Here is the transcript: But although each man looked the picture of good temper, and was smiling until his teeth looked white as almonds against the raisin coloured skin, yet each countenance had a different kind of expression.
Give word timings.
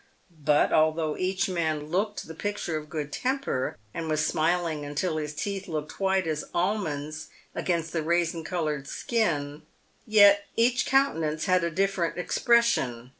But 0.43 0.73
although 0.73 1.15
each 1.15 1.47
man 1.47 1.89
looked 1.91 2.27
the 2.27 2.33
picture 2.33 2.75
of 2.75 2.89
good 2.89 3.11
temper, 3.13 3.77
and 3.93 4.09
was 4.09 4.25
smiling 4.25 4.83
until 4.83 5.17
his 5.17 5.35
teeth 5.35 5.67
looked 5.67 5.99
white 5.99 6.25
as 6.25 6.43
almonds 6.55 7.27
against 7.53 7.93
the 7.93 8.01
raisin 8.01 8.43
coloured 8.43 8.87
skin, 8.87 9.61
yet 10.07 10.47
each 10.55 10.87
countenance 10.87 11.45
had 11.45 11.63
a 11.63 11.69
different 11.69 12.15
kind 12.15 12.19
of 12.19 12.25
expression. 12.25 13.09